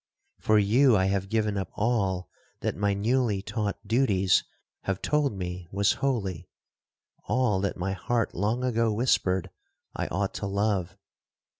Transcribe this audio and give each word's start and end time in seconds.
For 0.39 0.57
you 0.57 0.97
I 0.97 1.05
have 1.05 1.29
given 1.29 1.57
up 1.59 1.69
all 1.75 2.27
that 2.61 2.75
my 2.75 2.95
newly 2.95 3.43
taught 3.43 3.87
duties 3.87 4.43
have 4.85 4.99
told 4.99 5.33
me 5.37 5.67
was 5.71 5.93
holy!—all 6.01 7.59
that 7.61 7.77
my 7.77 7.91
heart 7.93 8.33
long 8.33 8.63
ago 8.63 8.91
whispered 8.91 9.51
I 9.95 10.07
ought 10.07 10.33
to 10.33 10.47
love! 10.47 10.97